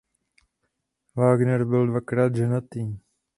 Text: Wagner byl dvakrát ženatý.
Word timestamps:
Wagner 1.15 1.65
byl 1.65 1.87
dvakrát 1.87 2.35
ženatý. 2.35 2.97